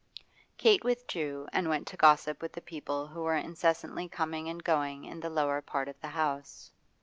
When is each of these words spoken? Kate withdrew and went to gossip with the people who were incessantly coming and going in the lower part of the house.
Kate 0.57 0.83
withdrew 0.83 1.47
and 1.53 1.69
went 1.69 1.85
to 1.85 1.95
gossip 1.95 2.41
with 2.41 2.53
the 2.53 2.59
people 2.61 3.05
who 3.05 3.21
were 3.21 3.35
incessantly 3.37 4.09
coming 4.09 4.49
and 4.49 4.63
going 4.63 5.05
in 5.05 5.19
the 5.19 5.29
lower 5.29 5.61
part 5.61 5.87
of 5.87 5.99
the 6.01 6.07
house. 6.09 6.71